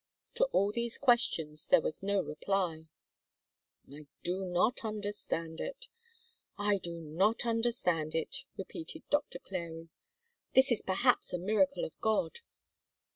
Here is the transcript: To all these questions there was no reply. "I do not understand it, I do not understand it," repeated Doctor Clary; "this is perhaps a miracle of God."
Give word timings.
To 0.33 0.45
all 0.45 0.71
these 0.71 0.97
questions 0.97 1.67
there 1.67 1.79
was 1.79 2.01
no 2.01 2.21
reply. 2.23 2.87
"I 3.87 4.07
do 4.23 4.45
not 4.45 4.83
understand 4.83 5.59
it, 5.61 5.85
I 6.57 6.79
do 6.79 6.99
not 6.99 7.45
understand 7.45 8.15
it," 8.15 8.45
repeated 8.57 9.07
Doctor 9.11 9.37
Clary; 9.37 9.89
"this 10.55 10.71
is 10.71 10.81
perhaps 10.81 11.33
a 11.33 11.37
miracle 11.37 11.85
of 11.85 11.93
God." 12.01 12.39